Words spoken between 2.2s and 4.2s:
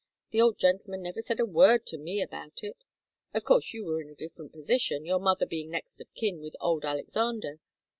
about it. Of course you were in a